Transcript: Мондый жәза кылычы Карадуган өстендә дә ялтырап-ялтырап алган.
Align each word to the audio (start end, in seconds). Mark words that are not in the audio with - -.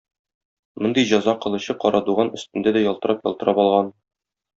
Мондый 0.83 1.03
жәза 1.09 1.35
кылычы 1.43 1.75
Карадуган 1.83 2.31
өстендә 2.39 2.73
дә 2.79 2.83
ялтырап-ялтырап 2.87 3.63
алган. 3.67 3.93